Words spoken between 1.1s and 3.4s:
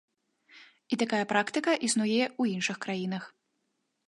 практыка існуе ў іншых краінах.